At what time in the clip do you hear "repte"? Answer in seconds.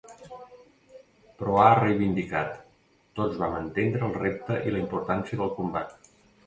4.27-4.61